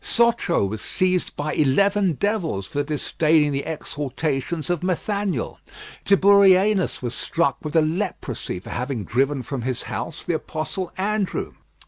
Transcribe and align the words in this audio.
Sochoh 0.03 0.65
was 0.67 0.81
seized 0.81 1.35
by 1.35 1.53
eleven 1.53 2.13
devils 2.13 2.65
for 2.65 2.81
disdaining 2.81 3.51
the 3.51 3.67
exhortations 3.67 4.67
of 4.71 4.81
Nathaniel. 4.81 5.59
Tiburianus 6.05 7.03
was 7.03 7.13
struck 7.13 7.57
with 7.63 7.75
a 7.75 7.83
leprosy 7.83 8.59
for 8.59 8.71
having 8.71 9.03
driven 9.03 9.43
from 9.43 9.61
his 9.61 9.83
house 9.83 10.23
the 10.23 10.33
Apostle 10.33 10.91
Andrew. 10.97 11.53